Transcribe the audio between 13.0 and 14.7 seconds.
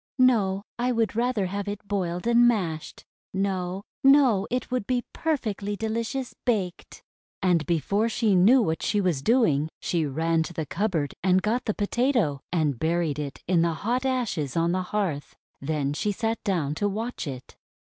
it in the hot ashes